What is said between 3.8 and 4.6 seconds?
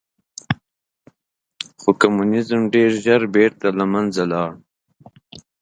منځه لاړ.